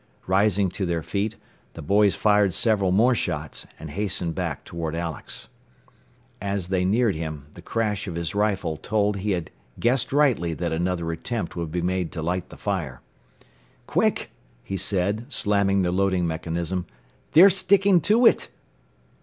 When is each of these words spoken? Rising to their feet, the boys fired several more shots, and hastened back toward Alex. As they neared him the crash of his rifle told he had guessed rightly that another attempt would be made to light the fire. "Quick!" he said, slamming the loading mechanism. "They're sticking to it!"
Rising 0.25 0.69
to 0.69 0.85
their 0.87 1.03
feet, 1.03 1.35
the 1.73 1.83
boys 1.83 2.15
fired 2.15 2.55
several 2.55 2.91
more 2.91 3.13
shots, 3.13 3.67
and 3.77 3.91
hastened 3.91 4.33
back 4.33 4.65
toward 4.65 4.95
Alex. 4.95 5.47
As 6.41 6.69
they 6.69 6.83
neared 6.83 7.13
him 7.13 7.45
the 7.53 7.61
crash 7.61 8.07
of 8.07 8.15
his 8.15 8.33
rifle 8.33 8.77
told 8.77 9.17
he 9.17 9.33
had 9.33 9.51
guessed 9.79 10.11
rightly 10.11 10.55
that 10.55 10.71
another 10.71 11.11
attempt 11.11 11.55
would 11.55 11.71
be 11.71 11.83
made 11.83 12.11
to 12.13 12.23
light 12.23 12.49
the 12.49 12.57
fire. 12.57 13.01
"Quick!" 13.85 14.31
he 14.63 14.75
said, 14.75 15.31
slamming 15.31 15.83
the 15.83 15.91
loading 15.91 16.25
mechanism. 16.25 16.87
"They're 17.33 17.51
sticking 17.51 18.01
to 18.01 18.25
it!" 18.25 18.49